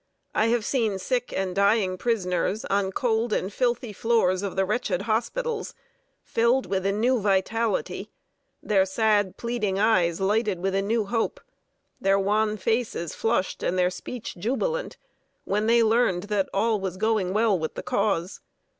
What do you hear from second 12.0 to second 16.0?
wan faces flushed, and their speech jubilant, when they